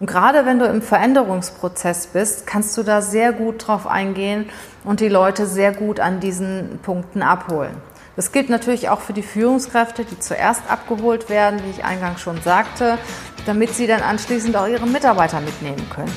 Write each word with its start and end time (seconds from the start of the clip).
Und 0.00 0.06
gerade 0.06 0.46
wenn 0.46 0.60
du 0.60 0.64
im 0.64 0.80
Veränderungsprozess 0.80 2.06
bist, 2.06 2.46
kannst 2.46 2.76
du 2.76 2.84
da 2.84 3.02
sehr 3.02 3.32
gut 3.32 3.66
drauf 3.66 3.88
eingehen 3.88 4.48
und 4.84 5.00
die 5.00 5.08
Leute 5.08 5.44
sehr 5.44 5.72
gut 5.74 5.98
an 5.98 6.20
diesen 6.20 6.78
Punkten 6.84 7.20
abholen. 7.20 7.74
Das 8.14 8.30
gilt 8.30 8.48
natürlich 8.48 8.90
auch 8.90 9.00
für 9.00 9.12
die 9.12 9.24
Führungskräfte, 9.24 10.04
die 10.04 10.20
zuerst 10.20 10.62
abgeholt 10.70 11.28
werden, 11.28 11.58
wie 11.64 11.70
ich 11.70 11.84
eingangs 11.84 12.20
schon 12.20 12.40
sagte, 12.42 12.96
damit 13.44 13.74
sie 13.74 13.88
dann 13.88 14.02
anschließend 14.02 14.56
auch 14.56 14.68
ihre 14.68 14.86
Mitarbeiter 14.86 15.40
mitnehmen 15.40 15.84
können. 15.90 16.14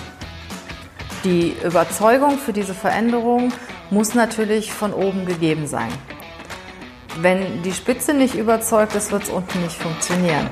Die 1.23 1.55
Überzeugung 1.63 2.37
für 2.37 2.53
diese 2.53 2.75
Veränderung 2.75 3.51
muss 3.89 4.13
natürlich 4.13 4.71
von 4.71 4.93
oben 4.93 5.25
gegeben 5.25 5.65
sein. 5.65 5.91
Wenn 7.19 7.63
die 7.63 7.73
Spitze 7.73 8.13
nicht 8.13 8.35
überzeugt 8.35 8.93
ist, 8.93 9.11
wird 9.11 9.23
es 9.23 9.29
unten 9.29 9.59
nicht 9.63 9.81
funktionieren. 9.81 10.51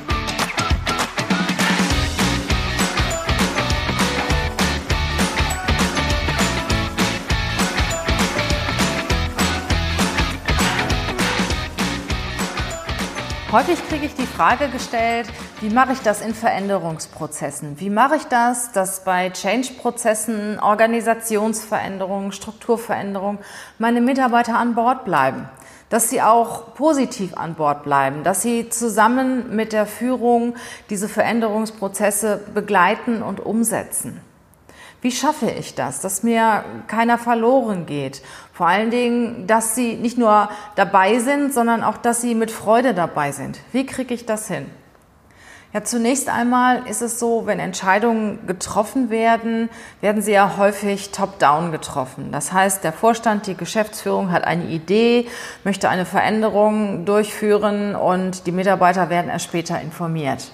Häufig 13.51 13.85
kriege 13.89 14.05
ich 14.05 14.15
die 14.15 14.25
Frage 14.25 14.69
gestellt, 14.69 15.27
wie 15.59 15.69
mache 15.69 15.91
ich 15.91 15.99
das 15.99 16.21
in 16.21 16.33
Veränderungsprozessen? 16.33 17.81
Wie 17.81 17.89
mache 17.89 18.15
ich 18.15 18.23
das, 18.23 18.71
dass 18.71 19.03
bei 19.03 19.29
Change-Prozessen, 19.29 20.57
Organisationsveränderungen, 20.57 22.31
Strukturveränderungen 22.31 23.39
meine 23.77 23.99
Mitarbeiter 23.99 24.57
an 24.57 24.73
Bord 24.73 25.03
bleiben? 25.03 25.49
Dass 25.89 26.09
sie 26.09 26.21
auch 26.21 26.75
positiv 26.75 27.35
an 27.35 27.55
Bord 27.55 27.83
bleiben, 27.83 28.23
dass 28.23 28.41
sie 28.41 28.69
zusammen 28.69 29.53
mit 29.53 29.73
der 29.73 29.85
Führung 29.85 30.55
diese 30.89 31.09
Veränderungsprozesse 31.09 32.39
begleiten 32.53 33.21
und 33.21 33.41
umsetzen. 33.41 34.21
Wie 35.01 35.11
schaffe 35.11 35.49
ich 35.49 35.73
das, 35.73 36.01
dass 36.01 36.23
mir 36.23 36.63
keiner 36.87 37.17
verloren 37.17 37.85
geht? 37.85 38.21
Vor 38.53 38.67
allen 38.67 38.91
Dingen, 38.91 39.47
dass 39.47 39.73
sie 39.75 39.95
nicht 39.95 40.17
nur 40.17 40.49
dabei 40.75 41.19
sind, 41.19 41.53
sondern 41.53 41.83
auch, 41.83 41.97
dass 41.97 42.21
sie 42.21 42.35
mit 42.35 42.51
Freude 42.51 42.93
dabei 42.93 43.31
sind. 43.31 43.59
Wie 43.71 43.85
kriege 43.85 44.13
ich 44.13 44.25
das 44.25 44.47
hin? 44.47 44.67
Ja, 45.73 45.85
zunächst 45.85 46.27
einmal 46.27 46.85
ist 46.87 47.01
es 47.01 47.17
so, 47.17 47.45
wenn 47.45 47.59
Entscheidungen 47.59 48.45
getroffen 48.45 49.09
werden, 49.09 49.69
werden 50.01 50.21
sie 50.21 50.33
ja 50.33 50.57
häufig 50.57 51.11
top-down 51.11 51.71
getroffen. 51.71 52.33
Das 52.33 52.51
heißt, 52.51 52.83
der 52.83 52.91
Vorstand, 52.91 53.47
die 53.47 53.55
Geschäftsführung 53.55 54.31
hat 54.31 54.43
eine 54.43 54.65
Idee, 54.65 55.27
möchte 55.63 55.87
eine 55.87 56.05
Veränderung 56.05 57.05
durchführen 57.05 57.95
und 57.95 58.47
die 58.47 58.51
Mitarbeiter 58.51 59.09
werden 59.09 59.31
erst 59.31 59.45
später 59.45 59.79
informiert. 59.79 60.51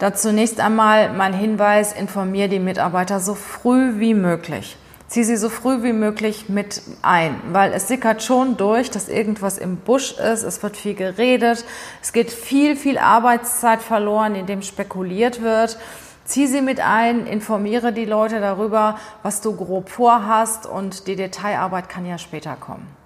Da 0.00 0.14
zunächst 0.14 0.60
einmal 0.60 1.12
mein 1.12 1.34
Hinweis, 1.34 1.92
informiere 1.92 2.48
die 2.48 2.58
Mitarbeiter 2.58 3.20
so 3.20 3.34
früh 3.34 4.00
wie 4.00 4.14
möglich. 4.14 4.78
Zieh 5.08 5.24
sie 5.24 5.36
so 5.36 5.50
früh 5.50 5.82
wie 5.82 5.92
möglich 5.92 6.48
mit 6.48 6.80
ein, 7.02 7.38
weil 7.52 7.74
es 7.74 7.86
sickert 7.86 8.22
schon 8.22 8.56
durch, 8.56 8.90
dass 8.90 9.10
irgendwas 9.10 9.58
im 9.58 9.76
Busch 9.76 10.12
ist, 10.12 10.42
es 10.42 10.62
wird 10.62 10.78
viel 10.78 10.94
geredet, 10.94 11.66
es 12.00 12.14
geht 12.14 12.30
viel, 12.30 12.76
viel 12.76 12.96
Arbeitszeit 12.96 13.82
verloren, 13.82 14.36
indem 14.36 14.62
spekuliert 14.62 15.42
wird. 15.42 15.76
Zieh 16.24 16.46
sie 16.46 16.62
mit 16.62 16.80
ein, 16.80 17.26
informiere 17.26 17.92
die 17.92 18.06
Leute 18.06 18.40
darüber, 18.40 18.96
was 19.22 19.42
du 19.42 19.54
grob 19.54 19.90
vorhast 19.90 20.64
und 20.64 21.08
die 21.08 21.16
Detailarbeit 21.16 21.90
kann 21.90 22.06
ja 22.06 22.16
später 22.16 22.56
kommen. 22.56 22.99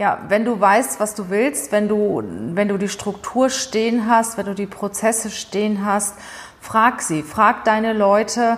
Ja, 0.00 0.18
wenn 0.28 0.46
du 0.46 0.58
weißt, 0.58 0.98
was 0.98 1.14
du 1.14 1.28
willst, 1.28 1.72
wenn 1.72 1.86
du, 1.86 2.22
wenn 2.54 2.68
du 2.68 2.78
die 2.78 2.88
Struktur 2.88 3.50
stehen 3.50 4.08
hast, 4.08 4.38
wenn 4.38 4.46
du 4.46 4.54
die 4.54 4.64
Prozesse 4.64 5.28
stehen 5.28 5.84
hast, 5.84 6.14
frag 6.58 7.02
sie, 7.02 7.22
frag 7.22 7.64
deine 7.64 7.92
Leute, 7.92 8.56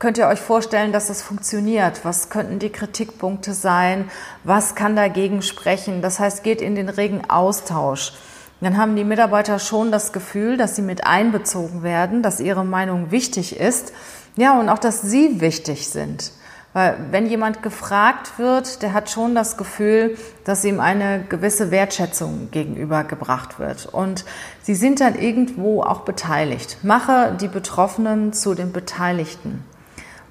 könnt 0.00 0.18
ihr 0.18 0.26
euch 0.26 0.40
vorstellen, 0.40 0.90
dass 0.90 1.06
das 1.06 1.22
funktioniert? 1.22 2.04
Was 2.04 2.30
könnten 2.30 2.58
die 2.58 2.70
Kritikpunkte 2.70 3.54
sein? 3.54 4.10
Was 4.42 4.74
kann 4.74 4.96
dagegen 4.96 5.42
sprechen? 5.42 6.02
Das 6.02 6.18
heißt, 6.18 6.42
geht 6.42 6.60
in 6.60 6.74
den 6.74 6.88
regen 6.88 7.30
Austausch. 7.30 8.14
Dann 8.60 8.76
haben 8.76 8.96
die 8.96 9.04
Mitarbeiter 9.04 9.60
schon 9.60 9.92
das 9.92 10.12
Gefühl, 10.12 10.56
dass 10.56 10.74
sie 10.74 10.82
mit 10.82 11.06
einbezogen 11.06 11.84
werden, 11.84 12.24
dass 12.24 12.40
ihre 12.40 12.64
Meinung 12.64 13.12
wichtig 13.12 13.56
ist. 13.56 13.92
Ja, 14.34 14.58
und 14.58 14.68
auch, 14.68 14.80
dass 14.80 15.00
sie 15.00 15.40
wichtig 15.40 15.86
sind. 15.86 16.32
Weil 16.72 16.96
wenn 17.10 17.26
jemand 17.26 17.62
gefragt 17.62 18.38
wird, 18.38 18.82
der 18.82 18.94
hat 18.94 19.10
schon 19.10 19.34
das 19.34 19.58
Gefühl, 19.58 20.16
dass 20.44 20.64
ihm 20.64 20.80
eine 20.80 21.22
gewisse 21.28 21.70
Wertschätzung 21.70 22.50
gegenübergebracht 22.50 23.58
wird. 23.58 23.86
Und 23.86 24.24
sie 24.62 24.74
sind 24.74 25.00
dann 25.00 25.18
irgendwo 25.18 25.82
auch 25.82 26.00
beteiligt. 26.00 26.78
Mache 26.82 27.36
die 27.38 27.48
Betroffenen 27.48 28.32
zu 28.32 28.54
den 28.54 28.72
Beteiligten. 28.72 29.64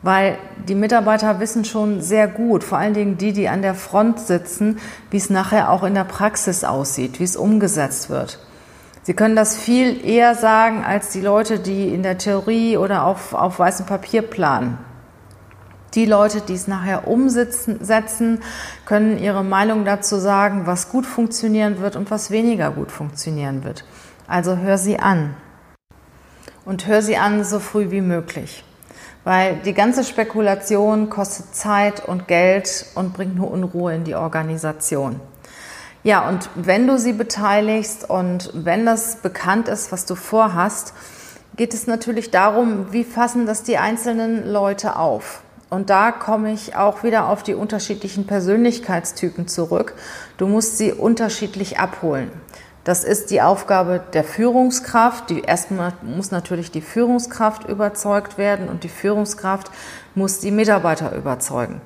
Weil 0.01 0.39
die 0.67 0.73
Mitarbeiter 0.73 1.39
wissen 1.39 1.63
schon 1.63 2.01
sehr 2.01 2.27
gut, 2.27 2.63
vor 2.63 2.79
allen 2.79 2.95
Dingen 2.95 3.19
die, 3.19 3.33
die 3.33 3.47
an 3.47 3.61
der 3.61 3.75
Front 3.75 4.19
sitzen, 4.19 4.79
wie 5.11 5.17
es 5.17 5.29
nachher 5.29 5.69
auch 5.69 5.83
in 5.83 5.93
der 5.93 6.05
Praxis 6.05 6.63
aussieht, 6.63 7.19
wie 7.19 7.23
es 7.23 7.35
umgesetzt 7.35 8.09
wird. 8.09 8.39
Sie 9.03 9.13
können 9.13 9.35
das 9.35 9.57
viel 9.57 10.03
eher 10.03 10.33
sagen 10.33 10.83
als 10.83 11.09
die 11.09 11.21
Leute, 11.21 11.59
die 11.59 11.93
in 11.93 12.01
der 12.01 12.17
Theorie 12.17 12.77
oder 12.77 13.03
auf, 13.03 13.35
auf 13.35 13.59
weißem 13.59 13.85
Papier 13.85 14.23
planen. 14.23 14.79
Die 15.93 16.05
Leute, 16.05 16.39
die 16.39 16.53
es 16.53 16.67
nachher 16.67 17.07
umsetzen, 17.07 18.39
können 18.85 19.17
ihre 19.17 19.43
Meinung 19.43 19.83
dazu 19.83 20.17
sagen, 20.17 20.65
was 20.65 20.89
gut 20.89 21.05
funktionieren 21.05 21.81
wird 21.81 21.97
und 21.97 22.09
was 22.09 22.31
weniger 22.31 22.71
gut 22.71 22.91
funktionieren 22.91 23.65
wird. 23.65 23.83
Also 24.25 24.55
hör 24.55 24.77
sie 24.77 24.99
an. 24.99 25.35
Und 26.63 26.87
hör 26.87 27.01
sie 27.01 27.17
an 27.17 27.43
so 27.43 27.59
früh 27.59 27.91
wie 27.91 28.01
möglich. 28.01 28.63
Weil 29.25 29.57
die 29.57 29.73
ganze 29.73 30.05
Spekulation 30.05 31.09
kostet 31.09 31.53
Zeit 31.53 32.05
und 32.05 32.27
Geld 32.27 32.85
und 32.95 33.13
bringt 33.13 33.35
nur 33.35 33.51
Unruhe 33.51 33.93
in 33.93 34.05
die 34.05 34.15
Organisation. 34.15 35.19
Ja, 36.03 36.27
und 36.27 36.49
wenn 36.55 36.87
du 36.87 36.97
sie 36.97 37.13
beteiligst 37.13 38.09
und 38.09 38.49
wenn 38.53 38.85
das 38.85 39.17
bekannt 39.17 39.67
ist, 39.67 39.91
was 39.91 40.05
du 40.05 40.15
vorhast, 40.15 40.93
geht 41.57 41.73
es 41.73 41.85
natürlich 41.85 42.31
darum, 42.31 42.91
wie 42.93 43.03
fassen 43.03 43.45
das 43.45 43.63
die 43.63 43.77
einzelnen 43.77 44.49
Leute 44.49 44.95
auf. 44.95 45.41
Und 45.71 45.89
da 45.89 46.11
komme 46.11 46.51
ich 46.51 46.75
auch 46.75 47.01
wieder 47.01 47.29
auf 47.29 47.43
die 47.43 47.55
unterschiedlichen 47.55 48.27
Persönlichkeitstypen 48.27 49.47
zurück. 49.47 49.95
Du 50.35 50.45
musst 50.45 50.77
sie 50.77 50.91
unterschiedlich 50.91 51.79
abholen. 51.79 52.29
Das 52.83 53.05
ist 53.05 53.31
die 53.31 53.41
Aufgabe 53.41 54.01
der 54.11 54.25
Führungskraft. 54.25 55.29
Die 55.29 55.43
erstmal 55.43 55.93
muss 56.01 56.29
natürlich 56.29 56.71
die 56.71 56.81
Führungskraft 56.81 57.69
überzeugt 57.69 58.37
werden 58.37 58.67
und 58.67 58.83
die 58.83 58.89
Führungskraft 58.89 59.71
muss 60.13 60.39
die 60.39 60.51
Mitarbeiter 60.51 61.15
überzeugen. 61.15 61.79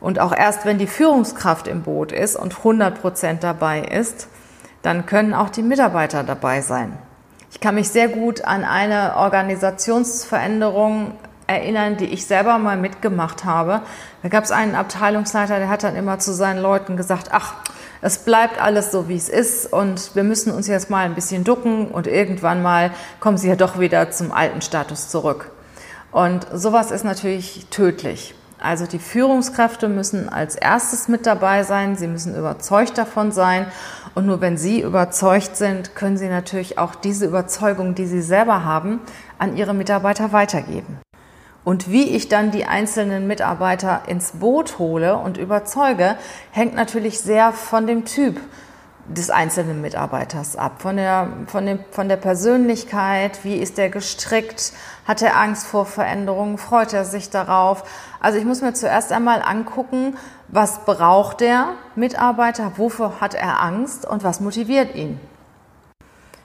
Und 0.00 0.20
auch 0.20 0.34
erst 0.34 0.64
wenn 0.64 0.78
die 0.78 0.86
Führungskraft 0.86 1.68
im 1.68 1.82
Boot 1.82 2.12
ist 2.12 2.34
und 2.34 2.56
100 2.56 2.98
Prozent 2.98 3.44
dabei 3.44 3.82
ist, 3.82 4.28
dann 4.80 5.04
können 5.04 5.34
auch 5.34 5.50
die 5.50 5.62
Mitarbeiter 5.62 6.24
dabei 6.24 6.62
sein. 6.62 6.96
Ich 7.50 7.60
kann 7.60 7.74
mich 7.74 7.90
sehr 7.90 8.08
gut 8.08 8.46
an 8.46 8.64
eine 8.64 9.16
Organisationsveränderung 9.16 11.12
erinnern, 11.48 11.96
die 11.96 12.04
ich 12.04 12.26
selber 12.26 12.58
mal 12.58 12.76
mitgemacht 12.76 13.44
habe. 13.44 13.80
Da 14.22 14.28
gab 14.28 14.44
es 14.44 14.52
einen 14.52 14.76
Abteilungsleiter, 14.76 15.58
der 15.58 15.68
hat 15.68 15.82
dann 15.82 15.96
immer 15.96 16.20
zu 16.20 16.32
seinen 16.32 16.62
Leuten 16.62 16.96
gesagt, 16.96 17.30
ach, 17.32 17.54
es 18.00 18.18
bleibt 18.18 18.60
alles 18.60 18.92
so, 18.92 19.08
wie 19.08 19.16
es 19.16 19.28
ist 19.28 19.72
und 19.72 20.14
wir 20.14 20.22
müssen 20.22 20.52
uns 20.52 20.68
jetzt 20.68 20.90
mal 20.90 21.04
ein 21.04 21.14
bisschen 21.14 21.42
ducken 21.42 21.88
und 21.88 22.06
irgendwann 22.06 22.62
mal 22.62 22.92
kommen 23.18 23.38
sie 23.38 23.48
ja 23.48 23.56
doch 23.56 23.80
wieder 23.80 24.10
zum 24.10 24.30
alten 24.30 24.62
Status 24.62 25.08
zurück. 25.08 25.50
Und 26.12 26.46
sowas 26.52 26.90
ist 26.90 27.04
natürlich 27.04 27.66
tödlich. 27.70 28.34
Also 28.60 28.86
die 28.86 28.98
Führungskräfte 28.98 29.88
müssen 29.88 30.28
als 30.28 30.54
erstes 30.54 31.08
mit 31.08 31.26
dabei 31.26 31.62
sein, 31.62 31.96
sie 31.96 32.08
müssen 32.08 32.36
überzeugt 32.36 32.98
davon 32.98 33.32
sein 33.32 33.66
und 34.14 34.26
nur 34.26 34.40
wenn 34.40 34.56
sie 34.56 34.80
überzeugt 34.82 35.56
sind, 35.56 35.94
können 35.94 36.16
sie 36.16 36.28
natürlich 36.28 36.76
auch 36.76 36.94
diese 36.94 37.26
Überzeugung, 37.26 37.94
die 37.94 38.06
sie 38.06 38.22
selber 38.22 38.64
haben, 38.64 39.00
an 39.38 39.56
ihre 39.56 39.74
Mitarbeiter 39.74 40.32
weitergeben. 40.32 40.98
Und 41.68 41.90
wie 41.90 42.04
ich 42.16 42.30
dann 42.30 42.50
die 42.50 42.64
einzelnen 42.64 43.26
Mitarbeiter 43.26 44.04
ins 44.06 44.32
Boot 44.32 44.78
hole 44.78 45.18
und 45.18 45.36
überzeuge, 45.36 46.16
hängt 46.50 46.74
natürlich 46.74 47.20
sehr 47.20 47.52
von 47.52 47.86
dem 47.86 48.06
Typ 48.06 48.40
des 49.06 49.28
einzelnen 49.28 49.82
Mitarbeiters 49.82 50.56
ab, 50.56 50.80
von 50.80 50.96
der, 50.96 51.28
von, 51.46 51.66
dem, 51.66 51.80
von 51.90 52.08
der 52.08 52.16
Persönlichkeit, 52.16 53.40
wie 53.44 53.56
ist 53.56 53.78
er 53.78 53.90
gestrickt, 53.90 54.72
hat 55.06 55.20
er 55.20 55.36
Angst 55.36 55.66
vor 55.66 55.84
Veränderungen, 55.84 56.56
freut 56.56 56.94
er 56.94 57.04
sich 57.04 57.28
darauf. 57.28 57.84
Also 58.18 58.38
ich 58.38 58.46
muss 58.46 58.62
mir 58.62 58.72
zuerst 58.72 59.12
einmal 59.12 59.42
angucken, 59.42 60.16
was 60.48 60.86
braucht 60.86 61.42
der 61.42 61.74
Mitarbeiter, 61.96 62.72
wofür 62.76 63.20
hat 63.20 63.34
er 63.34 63.62
Angst 63.62 64.06
und 64.06 64.24
was 64.24 64.40
motiviert 64.40 64.94
ihn. 64.94 65.20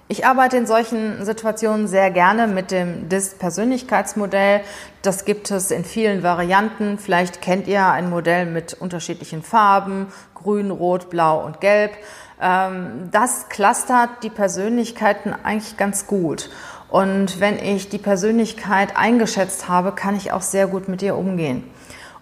Ich 0.10 0.26
arbeite 0.26 0.58
in 0.58 0.68
solchen 0.68 1.24
Situationen 1.24 1.88
sehr 1.88 2.12
gerne 2.12 2.48
mit 2.48 2.72
dem 2.72 3.08
DIS-Persönlichkeitsmodell. 3.08 4.62
Das 5.02 5.24
gibt 5.24 5.50
es 5.50 5.72
in 5.72 5.86
vielen 5.86 6.24
Varianten. 6.24 6.98
Vielleicht 7.00 7.42
kennt 7.42 7.68
ihr 7.68 7.88
ein 7.88 8.10
Modell 8.10 8.46
mit 8.46 8.74
unterschiedlichen 8.74 9.44
Farben, 9.44 10.08
grün, 10.36 10.72
rot, 10.72 11.10
blau 11.10 11.44
und 11.44 11.62
gelb. 11.62 11.94
Ähm, 12.42 13.10
das 13.12 13.48
clustert 13.48 14.24
die 14.24 14.30
Persönlichkeiten 14.30 15.34
eigentlich 15.44 15.78
ganz 15.78 16.06
gut. 16.06 16.50
Und 16.90 17.40
wenn 17.40 17.58
ich 17.58 17.90
die 17.90 17.98
Persönlichkeit 17.98 18.98
eingeschätzt 18.98 19.70
habe, 19.70 19.94
kann 19.94 20.16
ich 20.16 20.34
auch 20.34 20.42
sehr 20.42 20.68
gut 20.68 20.90
mit 20.90 21.02
ihr 21.02 21.16
umgehen. 21.16 21.64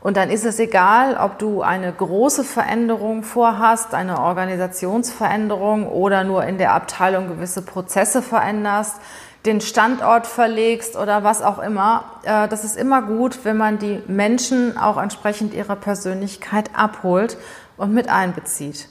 Und 0.02 0.18
dann 0.18 0.32
ist 0.32 0.46
es 0.46 0.58
egal, 0.58 1.16
ob 1.16 1.38
du 1.38 1.62
eine 1.62 1.92
große 1.94 2.44
Veränderung 2.44 3.22
vorhast, 3.22 3.94
eine 3.94 4.20
Organisationsveränderung 4.20 5.88
oder 5.88 6.24
nur 6.24 6.44
in 6.44 6.58
der 6.58 6.74
Abteilung 6.74 7.28
gewisse 7.28 7.62
Prozesse 7.62 8.24
veränderst, 8.24 8.96
den 9.46 9.62
Standort 9.62 10.26
verlegst 10.26 10.96
oder 10.96 11.24
was 11.24 11.44
auch 11.44 11.60
immer. 11.60 12.06
Äh, 12.24 12.48
das 12.48 12.64
ist 12.64 12.78
immer 12.78 13.04
gut, 13.04 13.40
wenn 13.44 13.58
man 13.58 13.78
die 13.78 14.02
Menschen 14.08 14.78
auch 14.78 14.98
entsprechend 14.98 15.54
ihrer 15.54 15.76
Persönlichkeit 15.76 16.72
abholt 16.76 17.38
und 17.78 17.94
mit 17.94 18.10
einbezieht. 18.10 18.88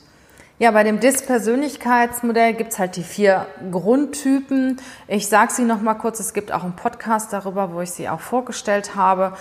Ja, 0.58 0.72
bei 0.72 0.84
dem 0.84 1.00
DIS-Persönlichkeitsmodell 1.00 2.52
gibt's 2.52 2.78
halt 2.78 2.96
die 2.96 3.02
vier 3.02 3.46
Grundtypen. 3.70 4.76
Ich 5.08 5.26
sage 5.28 5.52
sie 5.52 5.64
noch 5.64 5.80
mal 5.80 5.94
kurz. 5.94 6.20
Es 6.20 6.34
gibt 6.34 6.52
auch 6.52 6.64
einen 6.64 6.76
Podcast 6.76 7.32
darüber, 7.32 7.72
wo 7.72 7.80
ich 7.80 7.92
sie 7.92 8.10
auch 8.10 8.20
vorgestellt 8.20 8.94
habe. 8.94 9.32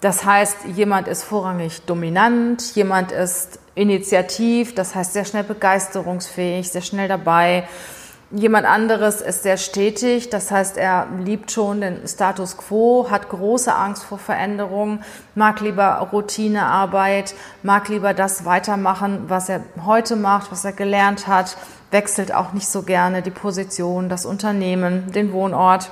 Das 0.00 0.24
heißt, 0.24 0.58
jemand 0.76 1.08
ist 1.08 1.24
vorrangig 1.24 1.82
dominant, 1.82 2.74
jemand 2.76 3.10
ist 3.10 3.58
initiativ, 3.74 4.74
das 4.74 4.94
heißt 4.94 5.12
sehr 5.12 5.24
schnell 5.24 5.42
begeisterungsfähig, 5.42 6.70
sehr 6.70 6.82
schnell 6.82 7.08
dabei. 7.08 7.68
Jemand 8.30 8.66
anderes 8.66 9.22
ist 9.22 9.42
sehr 9.42 9.56
stetig, 9.56 10.28
das 10.28 10.50
heißt, 10.50 10.76
er 10.76 11.06
liebt 11.24 11.50
schon 11.50 11.80
den 11.80 12.06
Status 12.06 12.58
quo, 12.58 13.10
hat 13.10 13.30
große 13.30 13.74
Angst 13.74 14.04
vor 14.04 14.18
Veränderungen, 14.18 15.02
mag 15.34 15.60
lieber 15.60 16.06
Routinearbeit, 16.12 17.34
mag 17.62 17.88
lieber 17.88 18.12
das 18.14 18.44
weitermachen, 18.44 19.24
was 19.28 19.48
er 19.48 19.62
heute 19.84 20.14
macht, 20.14 20.52
was 20.52 20.64
er 20.64 20.72
gelernt 20.72 21.26
hat, 21.26 21.56
wechselt 21.90 22.32
auch 22.34 22.52
nicht 22.52 22.68
so 22.68 22.82
gerne 22.82 23.22
die 23.22 23.30
Position, 23.30 24.10
das 24.10 24.26
Unternehmen, 24.26 25.10
den 25.10 25.32
Wohnort. 25.32 25.90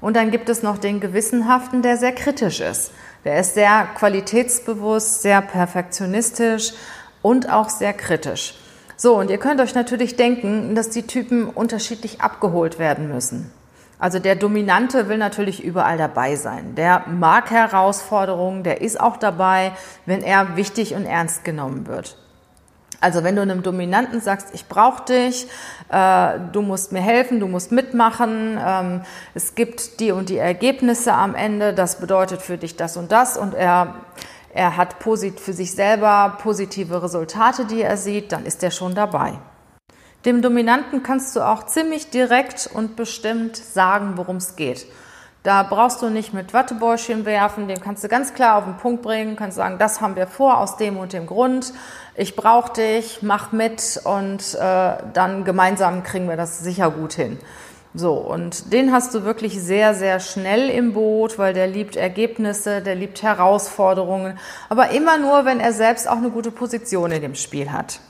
Und 0.00 0.16
dann 0.16 0.30
gibt 0.30 0.48
es 0.48 0.62
noch 0.62 0.78
den 0.78 1.00
Gewissenhaften, 1.00 1.82
der 1.82 1.98
sehr 1.98 2.12
kritisch 2.12 2.60
ist. 2.60 2.92
Der 3.24 3.40
ist 3.40 3.54
sehr 3.54 3.88
qualitätsbewusst, 3.94 5.22
sehr 5.22 5.40
perfektionistisch 5.40 6.72
und 7.22 7.50
auch 7.50 7.70
sehr 7.70 7.94
kritisch. 7.94 8.54
So, 8.96 9.16
und 9.16 9.30
ihr 9.30 9.38
könnt 9.38 9.60
euch 9.60 9.74
natürlich 9.74 10.16
denken, 10.16 10.74
dass 10.74 10.90
die 10.90 11.06
Typen 11.06 11.48
unterschiedlich 11.48 12.20
abgeholt 12.20 12.78
werden 12.78 13.08
müssen. 13.08 13.50
Also 13.98 14.18
der 14.18 14.36
Dominante 14.36 15.08
will 15.08 15.18
natürlich 15.18 15.64
überall 15.64 15.96
dabei 15.96 16.36
sein. 16.36 16.74
Der 16.74 17.04
mag 17.08 17.50
Herausforderungen, 17.50 18.62
der 18.62 18.82
ist 18.82 19.00
auch 19.00 19.16
dabei, 19.16 19.72
wenn 20.04 20.22
er 20.22 20.56
wichtig 20.56 20.94
und 20.94 21.06
ernst 21.06 21.44
genommen 21.44 21.86
wird. 21.86 22.18
Also 23.04 23.22
wenn 23.22 23.36
du 23.36 23.42
einem 23.42 23.62
Dominanten 23.62 24.22
sagst, 24.22 24.48
ich 24.54 24.66
brauche 24.66 25.04
dich, 25.04 25.46
äh, 25.90 26.38
du 26.52 26.62
musst 26.62 26.90
mir 26.90 27.02
helfen, 27.02 27.38
du 27.38 27.46
musst 27.46 27.70
mitmachen, 27.70 28.58
ähm, 28.58 29.02
es 29.34 29.54
gibt 29.54 30.00
die 30.00 30.10
und 30.10 30.30
die 30.30 30.38
Ergebnisse 30.38 31.12
am 31.12 31.34
Ende, 31.34 31.74
das 31.74 32.00
bedeutet 32.00 32.40
für 32.40 32.56
dich 32.56 32.76
das 32.76 32.96
und 32.96 33.12
das 33.12 33.36
und 33.36 33.52
er, 33.52 33.96
er 34.54 34.78
hat 34.78 34.96
für 35.02 35.52
sich 35.52 35.74
selber 35.74 36.38
positive 36.42 37.02
Resultate, 37.02 37.66
die 37.66 37.82
er 37.82 37.98
sieht, 37.98 38.32
dann 38.32 38.46
ist 38.46 38.62
er 38.62 38.70
schon 38.70 38.94
dabei. 38.94 39.34
Dem 40.24 40.40
Dominanten 40.40 41.02
kannst 41.02 41.36
du 41.36 41.42
auch 41.42 41.66
ziemlich 41.66 42.08
direkt 42.08 42.70
und 42.72 42.96
bestimmt 42.96 43.58
sagen, 43.58 44.14
worum 44.16 44.36
es 44.36 44.56
geht. 44.56 44.86
Da 45.44 45.62
brauchst 45.62 46.00
du 46.00 46.08
nicht 46.08 46.32
mit 46.32 46.54
Wattebäuschen 46.54 47.26
werfen, 47.26 47.68
den 47.68 47.78
kannst 47.78 48.02
du 48.02 48.08
ganz 48.08 48.32
klar 48.32 48.56
auf 48.56 48.64
den 48.64 48.78
Punkt 48.78 49.02
bringen, 49.02 49.36
kannst 49.36 49.58
sagen, 49.58 49.76
das 49.78 50.00
haben 50.00 50.16
wir 50.16 50.26
vor 50.26 50.56
aus 50.56 50.78
dem 50.78 50.96
und 50.96 51.12
dem 51.12 51.26
Grund. 51.26 51.74
Ich 52.14 52.34
brauche 52.34 52.72
dich, 52.72 53.18
mach 53.20 53.52
mit 53.52 54.00
und 54.04 54.54
äh, 54.54 54.92
dann 55.12 55.44
gemeinsam 55.44 56.02
kriegen 56.02 56.30
wir 56.30 56.38
das 56.38 56.60
sicher 56.60 56.90
gut 56.90 57.12
hin. 57.12 57.38
So, 57.92 58.14
und 58.14 58.72
den 58.72 58.90
hast 58.90 59.14
du 59.14 59.24
wirklich 59.24 59.62
sehr, 59.62 59.94
sehr 59.94 60.18
schnell 60.18 60.70
im 60.70 60.94
Boot, 60.94 61.38
weil 61.38 61.52
der 61.52 61.66
liebt 61.66 61.94
Ergebnisse, 61.94 62.80
der 62.80 62.94
liebt 62.94 63.22
Herausforderungen, 63.22 64.38
aber 64.70 64.92
immer 64.92 65.18
nur, 65.18 65.44
wenn 65.44 65.60
er 65.60 65.74
selbst 65.74 66.08
auch 66.08 66.16
eine 66.16 66.30
gute 66.30 66.52
Position 66.52 67.12
in 67.12 67.20
dem 67.20 67.34
Spiel 67.34 67.70
hat. 67.70 68.00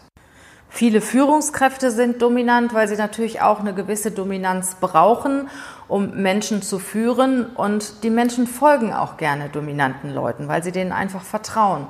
Viele 0.74 1.00
Führungskräfte 1.00 1.92
sind 1.92 2.20
dominant, 2.20 2.74
weil 2.74 2.88
sie 2.88 2.96
natürlich 2.96 3.40
auch 3.40 3.60
eine 3.60 3.74
gewisse 3.74 4.10
Dominanz 4.10 4.74
brauchen, 4.80 5.48
um 5.86 6.20
Menschen 6.20 6.62
zu 6.62 6.80
führen. 6.80 7.46
Und 7.46 8.02
die 8.02 8.10
Menschen 8.10 8.48
folgen 8.48 8.92
auch 8.92 9.16
gerne 9.16 9.48
dominanten 9.50 10.12
Leuten, 10.12 10.48
weil 10.48 10.64
sie 10.64 10.72
denen 10.72 10.90
einfach 10.90 11.22
vertrauen. 11.22 11.86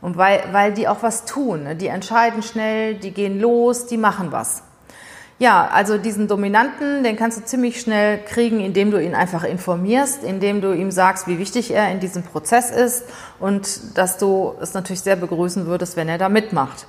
Und 0.00 0.16
weil, 0.16 0.40
weil 0.52 0.72
die 0.72 0.86
auch 0.86 1.02
was 1.02 1.24
tun. 1.24 1.66
Die 1.80 1.88
entscheiden 1.88 2.44
schnell, 2.44 2.94
die 2.94 3.10
gehen 3.10 3.40
los, 3.40 3.88
die 3.88 3.96
machen 3.96 4.30
was. 4.30 4.62
Ja, 5.40 5.66
also 5.72 5.98
diesen 5.98 6.28
Dominanten, 6.28 7.02
den 7.02 7.16
kannst 7.16 7.38
du 7.38 7.44
ziemlich 7.44 7.80
schnell 7.80 8.22
kriegen, 8.22 8.60
indem 8.60 8.92
du 8.92 9.02
ihn 9.02 9.16
einfach 9.16 9.42
informierst, 9.42 10.22
indem 10.22 10.60
du 10.60 10.72
ihm 10.72 10.92
sagst, 10.92 11.26
wie 11.26 11.40
wichtig 11.40 11.72
er 11.72 11.90
in 11.90 11.98
diesem 11.98 12.22
Prozess 12.22 12.70
ist 12.70 13.02
und 13.40 13.98
dass 13.98 14.16
du 14.16 14.54
es 14.60 14.74
natürlich 14.74 15.00
sehr 15.00 15.16
begrüßen 15.16 15.66
würdest, 15.66 15.96
wenn 15.96 16.08
er 16.08 16.18
da 16.18 16.28
mitmacht. 16.28 16.86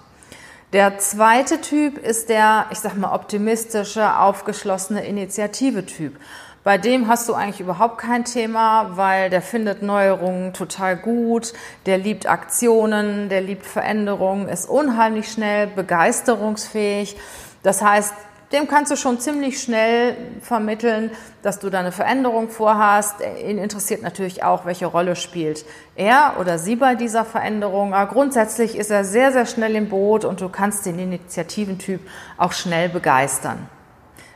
Der 0.71 1.00
zweite 1.00 1.62
Typ 1.62 1.98
ist 1.98 2.30
der, 2.30 2.68
ich 2.69 2.80
sag 2.80 2.95
mal, 2.95 3.16
optimistische, 3.16 4.18
aufgeschlossene 4.18 5.04
Initiative-Typ. 5.04 6.16
Bei 6.63 6.77
dem 6.77 7.07
hast 7.07 7.27
du 7.27 7.33
eigentlich 7.33 7.62
überhaupt 7.62 7.98
kein 7.98 8.24
Thema, 8.24 8.95
weil 8.95 9.31
der 9.31 9.42
findet 9.42 9.81
Neuerungen 9.81 10.54
total 10.54 10.95
gut, 10.95 11.54
der 11.88 11.98
liebt 11.98 12.27
Aktionen, 12.27 13.30
der 13.30 13.42
liebt 13.42 13.66
Veränderungen, 13.66 14.48
ist 14.48 14.69
unheimlich 14.69 15.31
schnell, 15.31 15.66
begeisterungsfähig. 15.66 17.18
Das 17.63 17.81
heißt, 17.81 18.13
dem 18.51 18.67
kannst 18.67 18.91
du 18.91 18.95
schon 18.95 19.19
ziemlich 19.19 19.61
schnell 19.61 20.17
vermitteln, 20.41 21.11
dass 21.41 21.59
du 21.59 21.69
da 21.69 21.79
eine 21.79 21.91
Veränderung 21.91 22.49
vorhast. 22.49 23.15
Ihn 23.21 23.57
interessiert 23.57 24.01
natürlich 24.01 24.43
auch, 24.43 24.65
welche 24.65 24.87
Rolle 24.87 25.15
spielt 25.15 25.65
er 25.95 26.35
oder 26.39 26.57
sie 26.57 26.75
bei 26.75 26.95
dieser 26.95 27.25
Veränderung. 27.25 27.94
Aber 27.94 28.11
grundsätzlich 28.11 28.77
ist 28.77 28.89
er 28.89 29.03
sehr, 29.03 29.31
sehr 29.31 29.45
schnell 29.45 29.75
im 29.75 29.89
Boot 29.89 30.25
und 30.25 30.41
du 30.41 30.49
kannst 30.49 30.85
den 30.85 30.97
Initiativentyp 30.99 32.01
auch 32.37 32.53
schnell 32.53 32.89
begeistern. 32.89 33.69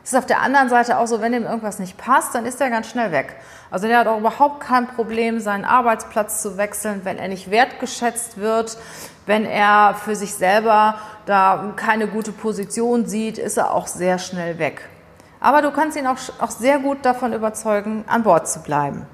Es 0.03 0.12
ist 0.12 0.19
auf 0.19 0.25
der 0.25 0.41
anderen 0.41 0.67
Seite 0.67 0.98
auch 0.98 1.07
so, 1.07 1.22
wenn 1.22 1.33
ihm 1.33 1.43
irgendwas 1.43 1.79
nicht 1.79 1.98
passt, 1.98 2.36
dann 2.36 2.45
ist 2.45 2.60
er 2.60 2.69
ganz 2.69 2.89
schnell 2.89 3.13
weg. 3.13 3.36
Also 3.72 3.88
der 3.88 4.00
hat 4.00 4.07
auch 4.07 4.17
überhaupt 4.17 4.60
kein 4.60 4.88
Problem, 4.88 5.39
seinen 5.39 5.63
Arbeitsplatz 5.63 6.41
zu 6.41 6.57
wechseln, 6.57 7.01
wenn 7.05 7.17
er 7.17 7.29
nicht 7.29 7.50
wertgeschätzt 7.50 8.38
wird, 8.38 8.77
wenn 9.25 9.45
er 9.45 9.95
für 10.03 10.17
sich 10.17 10.33
selber 10.33 10.95
da 11.25 11.72
keine 11.77 12.07
gute 12.07 12.33
Position 12.33 13.05
sieht, 13.05 13.38
ist 13.38 13.55
er 13.55 13.74
auch 13.74 13.88
sehr 13.88 14.19
schnell 14.19 14.60
weg. 14.60 14.89
Aber 15.39 15.62
du 15.62 15.72
kannst 15.72 15.98
ihn 15.98 16.07
auch, 16.07 16.17
auch 16.39 16.51
sehr 16.51 16.79
gut 16.79 17.00
davon 17.03 17.31
überzeugen, 17.31 18.03
an 18.07 18.24
Bord 18.24 18.50
zu 18.50 18.60
bleiben. 18.62 19.07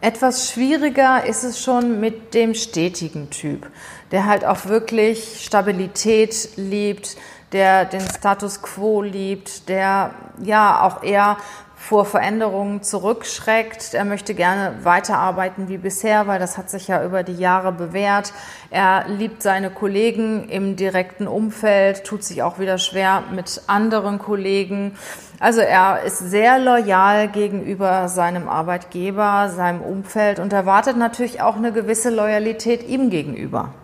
Etwas 0.00 0.50
schwieriger 0.50 1.26
ist 1.26 1.44
es 1.44 1.62
schon 1.62 2.00
mit 2.00 2.32
dem 2.32 2.54
stetigen 2.54 3.28
Typ, 3.30 3.70
der 4.10 4.26
halt 4.26 4.44
auch 4.44 4.64
wirklich 4.64 5.44
Stabilität 5.44 6.56
liebt, 6.56 7.16
der 7.52 7.84
den 7.84 8.00
Status 8.00 8.62
quo 8.62 9.02
liebt, 9.02 9.68
der 9.68 10.10
ja 10.42 10.82
auch 10.82 11.02
eher 11.02 11.36
vor 11.82 12.04
Veränderungen 12.04 12.82
zurückschreckt. 12.82 13.92
Er 13.94 14.04
möchte 14.04 14.34
gerne 14.34 14.84
weiterarbeiten 14.84 15.68
wie 15.68 15.78
bisher, 15.78 16.28
weil 16.28 16.38
das 16.38 16.56
hat 16.56 16.70
sich 16.70 16.86
ja 16.86 17.04
über 17.04 17.24
die 17.24 17.34
Jahre 17.34 17.72
bewährt. 17.72 18.32
Er 18.70 19.08
liebt 19.08 19.42
seine 19.42 19.68
Kollegen 19.68 20.48
im 20.48 20.76
direkten 20.76 21.26
Umfeld, 21.26 22.04
tut 22.04 22.22
sich 22.22 22.44
auch 22.44 22.60
wieder 22.60 22.78
schwer 22.78 23.24
mit 23.32 23.62
anderen 23.66 24.20
Kollegen. 24.20 24.96
Also 25.40 25.60
er 25.60 26.04
ist 26.04 26.18
sehr 26.18 26.60
loyal 26.60 27.26
gegenüber 27.26 28.08
seinem 28.08 28.48
Arbeitgeber, 28.48 29.48
seinem 29.48 29.82
Umfeld 29.82 30.38
und 30.38 30.52
erwartet 30.52 30.96
natürlich 30.96 31.42
auch 31.42 31.56
eine 31.56 31.72
gewisse 31.72 32.10
Loyalität 32.10 32.88
ihm 32.88 33.10
gegenüber. 33.10 33.74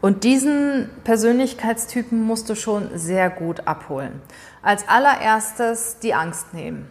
Und 0.00 0.24
diesen 0.24 0.88
Persönlichkeitstypen 1.04 2.22
musst 2.22 2.48
du 2.48 2.54
schon 2.54 2.90
sehr 2.94 3.28
gut 3.28 3.66
abholen. 3.66 4.22
Als 4.62 4.88
allererstes 4.88 5.98
die 5.98 6.14
Angst 6.14 6.54
nehmen. 6.54 6.90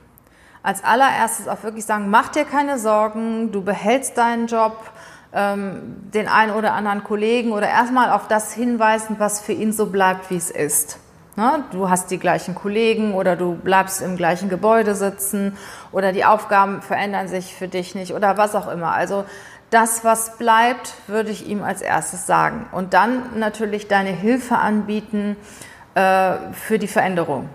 Als 0.61 0.83
allererstes 0.83 1.47
auch 1.47 1.63
wirklich 1.63 1.85
sagen, 1.85 2.09
mach 2.09 2.29
dir 2.29 2.45
keine 2.45 2.77
Sorgen, 2.77 3.51
du 3.51 3.63
behältst 3.63 4.17
deinen 4.17 4.47
Job, 4.47 4.91
ähm, 5.31 5.81
den 6.13 6.27
einen 6.27 6.53
oder 6.53 6.73
anderen 6.73 7.03
Kollegen 7.03 7.51
oder 7.51 7.67
erstmal 7.67 8.11
auf 8.11 8.27
das 8.27 8.53
hinweisen, 8.53 9.15
was 9.19 9.41
für 9.41 9.53
ihn 9.53 9.71
so 9.71 9.87
bleibt, 9.87 10.29
wie 10.29 10.37
es 10.37 10.51
ist. 10.51 10.99
Ne? 11.35 11.63
Du 11.71 11.89
hast 11.89 12.11
die 12.11 12.19
gleichen 12.19 12.55
Kollegen 12.55 13.13
oder 13.13 13.35
du 13.35 13.55
bleibst 13.55 14.01
im 14.01 14.17
gleichen 14.17 14.49
Gebäude 14.49 14.95
sitzen 14.95 15.57
oder 15.91 16.11
die 16.11 16.25
Aufgaben 16.25 16.81
verändern 16.81 17.27
sich 17.27 17.53
für 17.53 17.67
dich 17.67 17.95
nicht 17.95 18.13
oder 18.13 18.37
was 18.37 18.55
auch 18.55 18.67
immer. 18.67 18.91
Also 18.91 19.23
das, 19.69 20.03
was 20.03 20.37
bleibt, 20.37 20.93
würde 21.07 21.29
ich 21.29 21.47
ihm 21.47 21.63
als 21.63 21.81
erstes 21.81 22.25
sagen. 22.25 22.67
Und 22.71 22.93
dann 22.93 23.37
natürlich 23.39 23.87
deine 23.87 24.09
Hilfe 24.09 24.57
anbieten 24.57 25.35
äh, 25.95 26.33
für 26.53 26.79
die 26.79 26.87
Veränderung. 26.87 27.49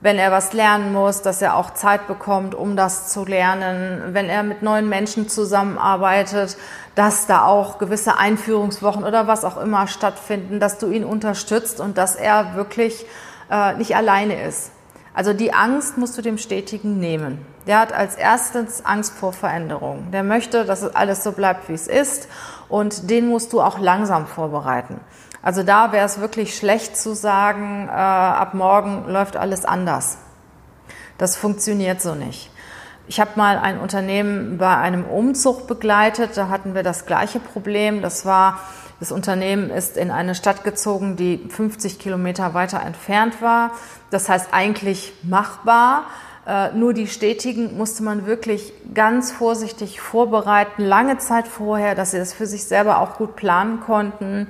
Wenn 0.00 0.18
er 0.18 0.32
was 0.32 0.52
lernen 0.52 0.92
muss, 0.92 1.22
dass 1.22 1.42
er 1.42 1.54
auch 1.56 1.74
Zeit 1.74 2.08
bekommt, 2.08 2.56
um 2.56 2.74
das 2.74 3.08
zu 3.12 3.24
lernen. 3.24 4.14
Wenn 4.14 4.28
er 4.28 4.42
mit 4.42 4.62
neuen 4.62 4.88
Menschen 4.88 5.28
zusammenarbeitet, 5.28 6.56
dass 6.96 7.26
da 7.26 7.44
auch 7.44 7.78
gewisse 7.78 8.18
Einführungswochen 8.18 9.04
oder 9.04 9.28
was 9.28 9.44
auch 9.44 9.56
immer 9.58 9.86
stattfinden, 9.86 10.58
dass 10.58 10.78
du 10.78 10.90
ihn 10.90 11.04
unterstützt 11.04 11.78
und 11.78 11.98
dass 11.98 12.16
er 12.16 12.56
wirklich 12.56 13.06
äh, 13.50 13.74
nicht 13.74 13.94
alleine 13.94 14.42
ist. 14.42 14.72
Also 15.14 15.32
die 15.32 15.52
Angst 15.52 15.98
musst 15.98 16.16
du 16.16 16.22
dem 16.22 16.38
Stetigen 16.38 16.98
nehmen. 16.98 17.44
Der 17.66 17.78
hat 17.78 17.92
als 17.92 18.16
erstes 18.16 18.84
Angst 18.84 19.14
vor 19.14 19.32
Veränderung. 19.32 20.10
Der 20.10 20.22
möchte, 20.22 20.64
dass 20.64 20.82
alles 20.94 21.22
so 21.22 21.32
bleibt, 21.32 21.68
wie 21.68 21.74
es 21.74 21.86
ist. 21.86 22.28
Und 22.68 23.10
den 23.10 23.28
musst 23.28 23.52
du 23.52 23.60
auch 23.60 23.78
langsam 23.78 24.26
vorbereiten. 24.26 25.00
Also 25.42 25.62
da 25.62 25.92
wäre 25.92 26.06
es 26.06 26.20
wirklich 26.20 26.56
schlecht 26.56 26.96
zu 26.96 27.14
sagen, 27.14 27.88
äh, 27.88 27.92
ab 27.92 28.54
morgen 28.54 29.08
läuft 29.08 29.36
alles 29.36 29.64
anders. 29.64 30.18
Das 31.18 31.36
funktioniert 31.36 32.00
so 32.00 32.14
nicht. 32.14 32.50
Ich 33.08 33.20
habe 33.20 33.32
mal 33.34 33.58
ein 33.58 33.78
Unternehmen 33.78 34.58
bei 34.58 34.76
einem 34.76 35.04
Umzug 35.04 35.66
begleitet. 35.66 36.36
Da 36.36 36.48
hatten 36.48 36.74
wir 36.74 36.82
das 36.82 37.04
gleiche 37.06 37.40
Problem. 37.40 38.00
Das 38.00 38.24
war, 38.24 38.60
das 39.02 39.10
Unternehmen 39.10 39.70
ist 39.70 39.96
in 39.96 40.12
eine 40.12 40.36
Stadt 40.36 40.62
gezogen, 40.62 41.16
die 41.16 41.44
50 41.48 41.98
Kilometer 41.98 42.54
weiter 42.54 42.80
entfernt 42.80 43.42
war. 43.42 43.72
Das 44.10 44.28
heißt 44.28 44.50
eigentlich 44.52 45.12
machbar. 45.24 46.04
Äh, 46.46 46.70
nur 46.74 46.94
die 46.94 47.08
Stetigen 47.08 47.76
musste 47.76 48.04
man 48.04 48.26
wirklich 48.26 48.72
ganz 48.94 49.32
vorsichtig 49.32 50.00
vorbereiten, 50.00 50.84
lange 50.84 51.18
Zeit 51.18 51.48
vorher, 51.48 51.96
dass 51.96 52.12
sie 52.12 52.18
das 52.18 52.32
für 52.32 52.46
sich 52.46 52.62
selber 52.62 53.00
auch 53.00 53.16
gut 53.16 53.34
planen 53.34 53.80
konnten. 53.80 54.46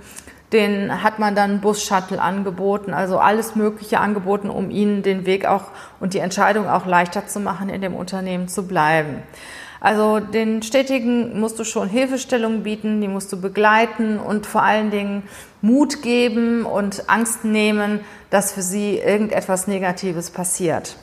Den 0.53 1.03
hat 1.03 1.19
man 1.19 1.35
dann 1.35 1.63
Bus-Shuttle 1.63 2.21
angeboten, 2.21 2.93
also 2.93 3.19
alles 3.19 3.57
Mögliche 3.57 4.01
angeboten, 4.01 4.51
um 4.51 4.69
ihnen 4.69 5.03
den 5.03 5.25
Weg 5.25 5.47
auch 5.47 5.71
und 5.99 6.13
die 6.13 6.19
Entscheidung 6.19 6.69
auch 6.69 6.85
leichter 6.85 7.27
zu 7.27 7.41
machen, 7.41 7.71
in 7.71 7.81
dem 7.81 7.95
Unternehmen 7.95 8.49
zu 8.49 8.67
bleiben. 8.67 9.23
Also 9.83 10.21
den 10.21 10.63
Stetigen 10.63 11.41
musst 11.41 11.59
du 11.59 11.65
schon 11.65 11.89
Hilfestellung 11.89 12.63
bieten, 12.63 13.01
die 13.01 13.09
musst 13.09 13.33
du 13.33 13.41
begleiten 13.41 14.21
und 14.21 14.47
vor 14.47 14.63
allen 14.63 14.93
Dingen 14.93 15.25
Mut 15.61 16.03
geben 16.03 16.65
und 16.65 17.11
Angst 17.11 17.45
nehmen, 17.45 17.99
dass 18.31 18.53
für 18.53 18.63
sie 18.63 18.99
irgendetwas 18.99 19.67
Negatives 19.67 20.31
passiert. 20.31 20.95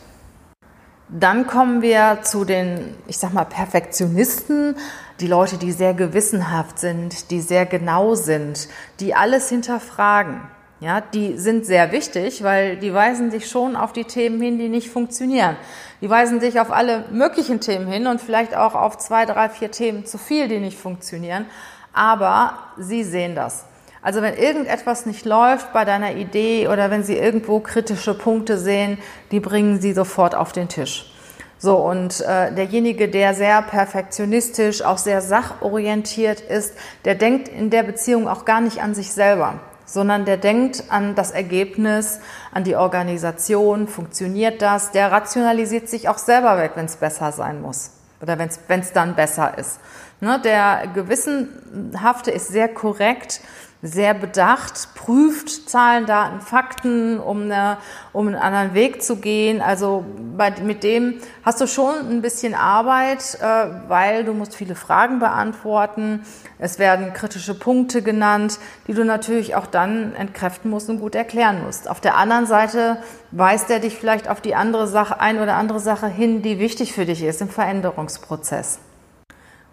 Dann 1.10 1.46
kommen 1.46 1.82
wir 1.82 2.20
zu 2.22 2.46
den, 2.46 2.96
ich 3.06 3.18
sag 3.18 3.34
mal, 3.34 3.44
Perfektionisten, 3.44 4.78
die 5.20 5.28
Leute, 5.28 5.58
die 5.58 5.74
sehr 5.74 5.94
gewissenhaft 5.94 6.80
sind, 6.80 7.32
die 7.32 7.42
sehr 7.42 7.66
genau 7.66 8.16
sind, 8.16 8.70
die 9.02 9.14
alles 9.14 9.50
hinterfragen. 9.50 10.40
Ja, 10.82 11.02
die 11.02 11.38
sind 11.38 11.66
sehr 11.66 11.92
wichtig, 11.92 12.42
weil 12.42 12.78
die 12.78 12.94
weisen 12.94 13.32
dich 13.32 13.50
schon 13.50 13.76
auf 13.76 13.92
die 13.92 14.06
Themen 14.06 14.40
hin, 14.42 14.58
die 14.58 14.70
nicht 14.70 14.90
funktionieren. 14.90 15.58
Die 16.00 16.10
weisen 16.10 16.40
dich 16.40 16.60
auf 16.62 16.72
alle 16.72 17.04
möglichen 17.12 17.60
Themen 17.60 17.86
hin 17.86 18.08
und 18.08 18.22
vielleicht 18.22 18.56
auch 18.56 18.76
auf 18.76 18.98
zwei, 18.98 19.26
drei, 19.26 19.50
vier 19.50 19.72
Themen 19.72 20.06
zu 20.06 20.18
viel, 20.18 20.48
die 20.48 20.60
nicht 20.60 20.80
funktionieren. 20.80 21.46
Aber 21.92 22.60
sie 22.78 23.04
sehen 23.04 23.36
das. 23.36 23.66
Also 24.02 24.22
wenn 24.22 24.36
irgendetwas 24.36 25.06
nicht 25.06 25.26
läuft 25.26 25.74
bei 25.74 25.84
deiner 25.84 26.16
Idee 26.16 26.70
oder 26.70 26.90
wenn 26.90 27.04
sie 27.04 27.18
irgendwo 27.18 27.60
kritische 27.60 28.14
Punkte 28.14 28.58
sehen, 28.58 28.98
die 29.32 29.42
bringen 29.42 29.82
sie 29.82 29.92
sofort 29.92 30.34
auf 30.34 30.54
den 30.54 30.70
Tisch. 30.70 31.14
So, 31.58 31.76
und 31.76 32.22
äh, 32.22 32.54
derjenige, 32.54 33.10
der 33.10 33.34
sehr 33.34 33.62
perfektionistisch, 33.62 34.82
auch 34.82 34.98
sehr 34.98 35.22
sachorientiert 35.22 36.40
ist, 36.40 36.74
der 37.04 37.16
denkt 37.16 37.50
in 37.50 37.70
der 37.70 37.84
Beziehung 37.84 38.30
auch 38.30 38.46
gar 38.46 38.62
nicht 38.62 38.82
an 38.82 38.96
sich 38.96 39.12
selber, 39.12 39.60
sondern 39.94 40.26
der 40.26 40.38
denkt 40.38 40.84
an 40.90 41.16
das 41.16 41.32
Ergebnis, 41.32 42.20
an 42.52 42.64
die 42.64 42.76
Organisation, 42.76 43.88
funktioniert 43.88 44.62
das, 44.62 44.92
der 44.92 45.12
rationalisiert 45.12 45.90
sich 45.90 46.10
auch 46.10 46.18
selber 46.18 46.58
weg, 46.58 46.72
wenn 46.76 46.86
es 46.86 46.96
besser 46.96 47.32
sein 47.32 47.62
muss 47.62 47.92
oder 48.22 48.38
wenn 48.38 48.50
es 48.50 48.94
dann 48.94 49.16
besser 49.16 49.58
ist. 49.58 49.80
Ne, 50.22 50.40
der 50.44 50.88
Gewissenhafte 50.94 52.32
ist 52.32 52.50
sehr 52.50 52.68
korrekt, 52.68 53.42
sehr 53.82 54.14
bedacht, 54.14 54.90
prüft 54.94 55.70
Zahlen, 55.70 56.06
Daten, 56.06 56.42
Fakten, 56.42 57.18
um, 57.18 57.44
eine, 57.44 57.78
um 58.12 58.28
einen 58.28 58.36
anderen 58.36 58.74
Weg 58.74 59.02
zu 59.02 59.16
gehen. 59.16 59.62
Also 59.62 60.04
bei, 60.36 60.52
mit 60.62 60.84
dem 60.84 61.22
hast 61.46 61.62
du 61.62 61.68
schon 61.68 61.96
ein 62.10 62.22
bisschen 62.22 62.56
Arbeit, 62.56 63.38
äh, 63.42 63.68
weil 63.88 64.26
du 64.26 64.34
musst 64.34 64.56
viele 64.56 64.76
Fragen 64.76 65.20
beantworten. 65.20 66.26
Es 66.58 66.78
werden 66.78 67.14
kritische 67.14 67.58
Punkte 67.58 68.02
genannt, 68.02 68.60
die 68.88 68.94
du 68.94 69.06
natürlich 69.06 69.56
auch 69.56 69.66
dann 69.66 70.14
entkräften 70.14 70.70
musst 70.70 70.90
und 70.90 71.00
gut 71.00 71.16
erklären 71.16 71.64
musst. 71.64 71.90
Auf 71.90 72.02
der 72.02 72.18
anderen 72.18 72.48
Seite 72.48 72.98
weist 73.32 73.70
er 73.70 73.80
dich 73.80 73.96
vielleicht 73.98 74.28
auf 74.28 74.42
die 74.42 74.56
andere 74.56 74.88
Sache, 74.88 75.22
ein 75.22 75.40
oder 75.40 75.56
andere 75.56 75.80
Sache 75.80 76.08
hin, 76.08 76.42
die 76.42 76.60
wichtig 76.60 76.92
für 76.92 77.06
dich 77.06 77.24
ist 77.24 77.42
im 77.42 77.50
Veränderungsprozess. 77.50 78.80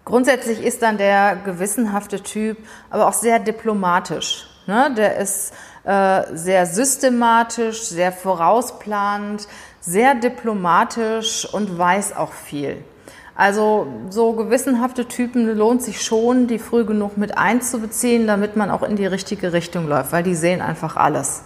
Grundsätzlich 0.07 0.63
ist 0.63 0.83
dann 0.83 0.97
der 0.97 1.35
gewissenhafte 1.43 2.23
Typ 2.23 2.57
aber 2.89 3.09
auch 3.09 3.13
sehr 3.13 3.39
diplomatisch. 3.39 4.47
Ne? 4.65 4.95
Der 4.95 5.17
ist 5.17 5.51
äh, 5.83 6.23
sehr 6.31 6.65
systematisch, 6.65 7.81
sehr 7.81 8.13
vorausplanend, 8.13 9.49
sehr 9.81 10.15
diplomatisch 10.15 11.45
und 11.53 11.77
weiß 11.77 12.15
auch 12.15 12.31
viel. 12.31 12.85
Also 13.35 13.87
so 14.09 14.31
gewissenhafte 14.31 15.09
Typen 15.09 15.45
lohnt 15.57 15.83
sich 15.83 16.01
schon, 16.01 16.47
die 16.47 16.57
früh 16.57 16.85
genug 16.85 17.17
mit 17.17 17.37
einzubeziehen, 17.37 18.27
damit 18.27 18.55
man 18.55 18.71
auch 18.71 18.83
in 18.83 18.95
die 18.95 19.07
richtige 19.07 19.51
Richtung 19.51 19.89
läuft, 19.89 20.13
weil 20.13 20.23
die 20.23 20.35
sehen 20.35 20.61
einfach 20.61 20.95
alles. 20.95 21.43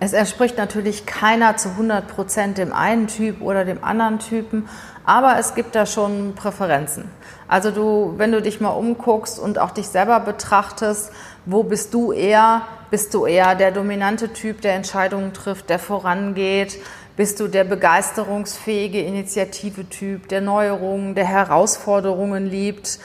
Es 0.00 0.12
entspricht 0.12 0.56
natürlich 0.56 1.06
keiner 1.06 1.56
zu 1.56 1.70
100 1.70 2.06
Prozent 2.06 2.58
dem 2.58 2.72
einen 2.72 3.08
Typ 3.08 3.42
oder 3.42 3.64
dem 3.64 3.82
anderen 3.82 4.20
Typen, 4.20 4.68
aber 5.08 5.38
es 5.38 5.54
gibt 5.54 5.74
da 5.74 5.86
schon 5.86 6.34
Präferenzen. 6.34 7.10
Also 7.48 7.70
du, 7.70 8.12
wenn 8.18 8.30
du 8.30 8.42
dich 8.42 8.60
mal 8.60 8.68
umguckst 8.68 9.38
und 9.38 9.58
auch 9.58 9.70
dich 9.70 9.88
selber 9.88 10.20
betrachtest, 10.20 11.10
wo 11.46 11.62
bist 11.62 11.94
du 11.94 12.12
eher? 12.12 12.60
Bist 12.90 13.14
du 13.14 13.24
eher 13.24 13.54
der 13.54 13.70
dominante 13.70 14.34
Typ, 14.34 14.60
der 14.60 14.74
Entscheidungen 14.74 15.32
trifft, 15.32 15.70
der 15.70 15.78
vorangeht? 15.78 16.78
Bist 17.16 17.40
du 17.40 17.48
der 17.48 17.64
begeisterungsfähige 17.64 19.00
Initiative-Typ, 19.00 20.28
der 20.28 20.42
Neuerungen, 20.42 21.14
der 21.14 21.24
Herausforderungen 21.24 22.46
liebt? 22.46 22.98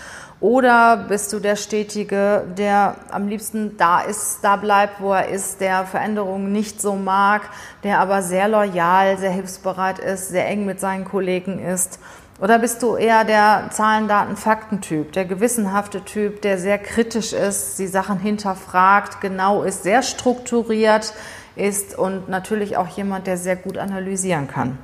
Oder 0.43 0.97
bist 0.97 1.31
du 1.31 1.39
der 1.39 1.55
Stetige, 1.55 2.43
der 2.57 2.97
am 3.11 3.29
liebsten 3.29 3.77
da 3.77 4.01
ist, 4.01 4.39
da 4.41 4.57
bleibt, 4.57 4.99
wo 4.99 5.13
er 5.13 5.29
ist, 5.29 5.61
der 5.61 5.85
Veränderungen 5.85 6.51
nicht 6.51 6.81
so 6.81 6.95
mag, 6.95 7.43
der 7.85 7.99
aber 7.99 8.21
sehr 8.21 8.49
loyal, 8.49 9.17
sehr 9.17 9.31
hilfsbereit 9.31 9.99
ist, 9.99 10.27
sehr 10.27 10.45
eng 10.49 10.65
mit 10.65 10.81
seinen 10.81 11.05
Kollegen 11.05 11.59
ist? 11.59 11.97
Oder 12.41 12.59
bist 12.59 12.83
du 12.83 12.97
eher 12.97 13.23
der 13.23 13.69
Zahlen, 13.71 14.09
Daten, 14.09 14.35
Fakten-Typ, 14.35 15.13
der 15.13 15.23
gewissenhafte 15.23 16.03
Typ, 16.03 16.41
der 16.41 16.57
sehr 16.57 16.77
kritisch 16.77 17.31
ist, 17.31 17.79
die 17.79 17.87
Sachen 17.87 18.19
hinterfragt, 18.19 19.21
genau 19.21 19.63
ist, 19.63 19.83
sehr 19.83 20.01
strukturiert 20.01 21.13
ist 21.55 21.97
und 21.97 22.27
natürlich 22.27 22.75
auch 22.75 22.89
jemand, 22.89 23.27
der 23.27 23.37
sehr 23.37 23.55
gut 23.55 23.77
analysieren 23.77 24.49
kann? 24.49 24.77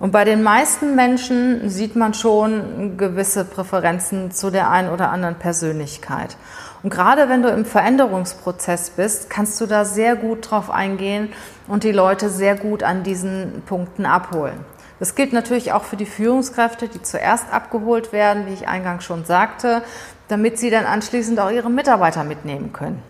Und 0.00 0.12
bei 0.12 0.24
den 0.24 0.44
meisten 0.44 0.94
Menschen 0.94 1.68
sieht 1.68 1.96
man 1.96 2.14
schon 2.14 2.96
gewisse 2.96 3.44
Präferenzen 3.44 4.30
zu 4.30 4.50
der 4.50 4.70
einen 4.70 4.90
oder 4.90 5.10
anderen 5.10 5.34
Persönlichkeit. 5.34 6.36
Und 6.84 6.90
gerade 6.90 7.28
wenn 7.28 7.42
du 7.42 7.48
im 7.48 7.64
Veränderungsprozess 7.64 8.90
bist, 8.90 9.28
kannst 9.28 9.60
du 9.60 9.66
da 9.66 9.84
sehr 9.84 10.14
gut 10.14 10.50
drauf 10.50 10.70
eingehen 10.70 11.30
und 11.66 11.82
die 11.82 11.90
Leute 11.90 12.30
sehr 12.30 12.54
gut 12.54 12.84
an 12.84 13.02
diesen 13.02 13.62
Punkten 13.66 14.06
abholen. 14.06 14.64
Das 15.00 15.16
gilt 15.16 15.32
natürlich 15.32 15.72
auch 15.72 15.82
für 15.82 15.96
die 15.96 16.06
Führungskräfte, 16.06 16.88
die 16.88 17.02
zuerst 17.02 17.52
abgeholt 17.52 18.12
werden, 18.12 18.46
wie 18.46 18.54
ich 18.54 18.68
eingangs 18.68 19.04
schon 19.04 19.24
sagte, 19.24 19.82
damit 20.28 20.58
sie 20.58 20.70
dann 20.70 20.86
anschließend 20.86 21.40
auch 21.40 21.50
ihre 21.50 21.70
Mitarbeiter 21.70 22.22
mitnehmen 22.22 22.72
können. 22.72 23.02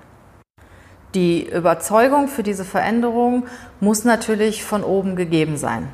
Die 1.14 1.48
Überzeugung 1.48 2.28
für 2.28 2.42
diese 2.42 2.64
Veränderung 2.64 3.46
muss 3.80 4.04
natürlich 4.04 4.64
von 4.64 4.84
oben 4.84 5.16
gegeben 5.16 5.56
sein. 5.56 5.88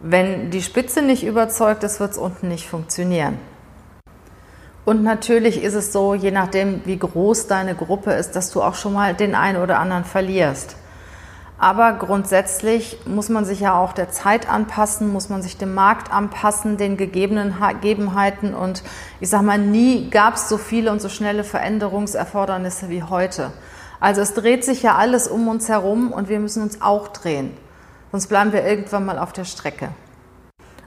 Wenn 0.00 0.50
die 0.50 0.62
Spitze 0.62 1.02
nicht 1.02 1.24
überzeugt 1.24 1.82
ist, 1.82 2.00
wird 2.00 2.12
es 2.12 2.18
unten 2.18 2.48
nicht 2.48 2.68
funktionieren. 2.68 3.38
Und 4.84 5.02
natürlich 5.02 5.62
ist 5.62 5.74
es 5.74 5.92
so, 5.92 6.14
je 6.14 6.30
nachdem, 6.30 6.82
wie 6.84 6.98
groß 6.98 7.48
deine 7.48 7.74
Gruppe 7.74 8.12
ist, 8.12 8.36
dass 8.36 8.52
du 8.52 8.62
auch 8.62 8.74
schon 8.74 8.92
mal 8.92 9.14
den 9.14 9.34
einen 9.34 9.60
oder 9.60 9.78
anderen 9.78 10.04
verlierst. 10.04 10.76
Aber 11.58 11.94
grundsätzlich 11.94 12.98
muss 13.06 13.30
man 13.30 13.46
sich 13.46 13.60
ja 13.60 13.76
auch 13.76 13.94
der 13.94 14.10
Zeit 14.10 14.48
anpassen, 14.48 15.10
muss 15.10 15.30
man 15.30 15.42
sich 15.42 15.56
dem 15.56 15.74
Markt 15.74 16.12
anpassen, 16.12 16.76
den 16.76 16.98
gegebenen 16.98 17.54
Gegebenheiten. 17.58 18.54
Und 18.54 18.82
ich 19.20 19.30
sage 19.30 19.44
mal, 19.44 19.58
nie 19.58 20.10
gab 20.10 20.34
es 20.34 20.50
so 20.50 20.58
viele 20.58 20.92
und 20.92 21.00
so 21.00 21.08
schnelle 21.08 21.44
Veränderungserfordernisse 21.44 22.90
wie 22.90 23.02
heute. 23.02 23.52
Also 23.98 24.20
es 24.20 24.34
dreht 24.34 24.64
sich 24.64 24.82
ja 24.82 24.96
alles 24.96 25.26
um 25.26 25.48
uns 25.48 25.70
herum 25.70 26.12
und 26.12 26.28
wir 26.28 26.38
müssen 26.38 26.62
uns 26.62 26.82
auch 26.82 27.08
drehen. 27.08 27.56
Sonst 28.16 28.28
bleiben 28.28 28.54
wir 28.54 28.64
irgendwann 28.64 29.04
mal 29.04 29.18
auf 29.18 29.34
der 29.34 29.44
Strecke. 29.44 29.90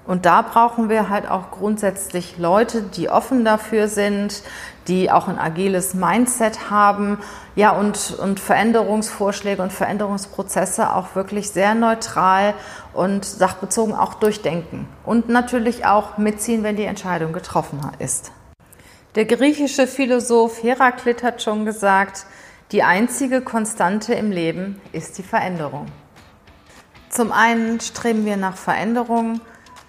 Und 0.07 0.25
da 0.25 0.41
brauchen 0.41 0.89
wir 0.89 1.09
halt 1.09 1.29
auch 1.29 1.51
grundsätzlich 1.51 2.39
Leute, 2.39 2.81
die 2.81 3.07
offen 3.07 3.45
dafür 3.45 3.87
sind, 3.87 4.41
die 4.87 5.11
auch 5.11 5.27
ein 5.27 5.37
agiles 5.37 5.93
Mindset 5.93 6.71
haben, 6.71 7.19
ja, 7.55 7.69
und, 7.69 8.17
und 8.19 8.39
Veränderungsvorschläge 8.39 9.61
und 9.61 9.71
Veränderungsprozesse 9.71 10.91
auch 10.91 11.13
wirklich 11.13 11.51
sehr 11.51 11.75
neutral 11.75 12.55
und 12.95 13.25
sachbezogen 13.25 13.93
auch 13.93 14.15
durchdenken. 14.15 14.87
Und 15.05 15.29
natürlich 15.29 15.85
auch 15.85 16.17
mitziehen, 16.17 16.63
wenn 16.63 16.77
die 16.77 16.85
Entscheidung 16.85 17.31
getroffen 17.31 17.79
ist. 17.99 18.31
Der 19.13 19.25
griechische 19.25 19.85
Philosoph 19.85 20.63
Heraklit 20.63 21.21
hat 21.21 21.43
schon 21.43 21.63
gesagt, 21.63 22.25
die 22.71 22.81
einzige 22.81 23.41
Konstante 23.41 24.15
im 24.15 24.31
Leben 24.31 24.81
ist 24.93 25.19
die 25.19 25.23
Veränderung. 25.23 25.85
Zum 27.09 27.31
einen 27.31 27.79
streben 27.79 28.25
wir 28.25 28.37
nach 28.37 28.55
Veränderung 28.55 29.41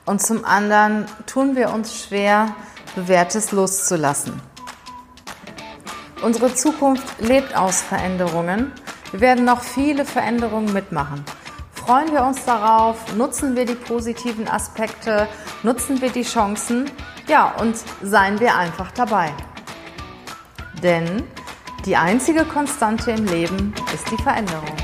und 0.06 0.22
zum 0.22 0.44
anderen 0.44 1.04
tun 1.26 1.54
wir 1.54 1.72
uns 1.72 2.02
schwer, 2.02 2.54
Bewährtes 2.94 3.52
loszulassen. 3.52 4.40
Unsere 6.22 6.54
Zukunft 6.54 7.20
lebt 7.20 7.56
aus 7.56 7.82
Veränderungen. 7.82 8.72
Wir 9.10 9.20
werden 9.20 9.44
noch 9.44 9.62
viele 9.62 10.04
Veränderungen 10.04 10.72
mitmachen. 10.72 11.24
Freuen 11.72 12.12
wir 12.12 12.24
uns 12.24 12.44
darauf, 12.44 13.14
nutzen 13.16 13.54
wir 13.54 13.64
die 13.64 13.74
positiven 13.74 14.48
Aspekte, 14.48 15.28
nutzen 15.62 16.00
wir 16.00 16.10
die 16.10 16.22
Chancen, 16.22 16.90
ja, 17.26 17.54
und 17.60 17.76
seien 18.02 18.40
wir 18.40 18.56
einfach 18.56 18.90
dabei. 18.92 19.32
Denn 20.82 21.24
die 21.84 21.96
einzige 21.96 22.44
Konstante 22.44 23.12
im 23.12 23.24
Leben 23.26 23.74
ist 23.94 24.10
die 24.10 24.22
Veränderung. 24.22 24.76